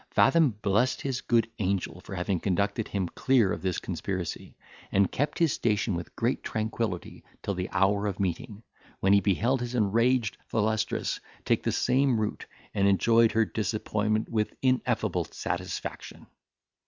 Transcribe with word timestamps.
Fathom 0.09 0.57
blessed 0.63 1.01
his 1.03 1.21
good 1.21 1.47
angel 1.59 2.01
for 2.03 2.15
having 2.15 2.39
conducted 2.39 2.87
him 2.87 3.07
clear 3.09 3.53
of 3.53 3.61
this 3.61 3.77
conspiracy, 3.77 4.57
and 4.91 5.11
kept 5.11 5.37
his 5.37 5.53
station 5.53 5.93
with 5.93 6.15
great 6.15 6.41
tranquillity 6.43 7.23
till 7.43 7.53
the 7.53 7.69
hour 7.69 8.07
of 8.07 8.19
meeting, 8.19 8.63
when 8.99 9.13
he 9.13 9.19
beheld 9.21 9.61
his 9.61 9.75
enraged 9.75 10.37
Thalestris 10.49 11.19
take 11.45 11.61
the 11.61 11.71
same 11.71 12.19
route, 12.19 12.47
and 12.73 12.87
enjoyed 12.87 13.33
her 13.33 13.45
disappointment 13.45 14.27
with 14.27 14.55
ineffable 14.63 15.25
satisfaction. 15.25 16.25